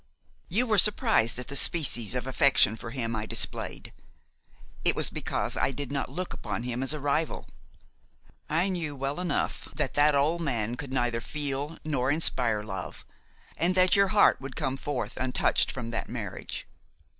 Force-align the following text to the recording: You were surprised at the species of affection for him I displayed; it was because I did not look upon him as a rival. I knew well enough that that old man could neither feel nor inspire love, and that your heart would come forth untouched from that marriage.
You 0.49 0.65
were 0.65 0.79
surprised 0.79 1.37
at 1.37 1.47
the 1.47 1.55
species 1.55 2.15
of 2.15 2.25
affection 2.25 2.75
for 2.75 2.89
him 2.89 3.15
I 3.15 3.27
displayed; 3.27 3.93
it 4.83 4.95
was 4.95 5.11
because 5.11 5.55
I 5.55 5.69
did 5.69 5.91
not 5.91 6.09
look 6.09 6.33
upon 6.33 6.63
him 6.63 6.81
as 6.81 6.91
a 6.91 6.99
rival. 6.99 7.47
I 8.49 8.67
knew 8.69 8.95
well 8.95 9.19
enough 9.19 9.67
that 9.75 9.93
that 9.93 10.15
old 10.15 10.41
man 10.41 10.73
could 10.75 10.91
neither 10.91 11.21
feel 11.21 11.77
nor 11.85 12.09
inspire 12.09 12.63
love, 12.63 13.05
and 13.55 13.75
that 13.75 13.95
your 13.95 14.07
heart 14.07 14.41
would 14.41 14.55
come 14.55 14.75
forth 14.75 15.17
untouched 15.17 15.71
from 15.71 15.91
that 15.91 16.09
marriage. 16.09 16.65